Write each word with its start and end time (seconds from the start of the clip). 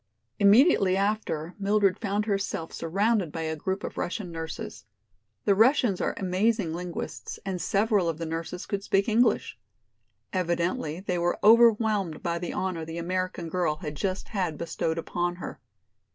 Immediately 0.39 0.97
after 0.97 1.53
Mildred 1.59 1.95
found 1.99 2.25
herself 2.25 2.73
surrounded 2.73 3.31
by 3.31 3.43
a 3.43 3.55
group 3.55 3.83
of 3.83 3.99
Russian 3.99 4.31
nurses. 4.31 4.85
The 5.45 5.53
Russians 5.53 6.01
are 6.01 6.15
amazing 6.17 6.73
linguists 6.73 7.37
and 7.45 7.61
several 7.61 8.09
of 8.09 8.17
the 8.17 8.25
nurses 8.25 8.65
could 8.65 8.83
speak 8.83 9.07
English. 9.07 9.59
Evidently 10.33 11.01
they 11.01 11.19
were 11.19 11.37
overwhelmed 11.43 12.23
by 12.23 12.39
the 12.39 12.51
honor 12.51 12.83
the 12.83 12.97
American 12.97 13.47
girl 13.47 13.75
had 13.75 13.93
just 13.93 14.29
had 14.29 14.57
bestowed 14.57 14.97
upon 14.97 15.35
her. 15.35 15.59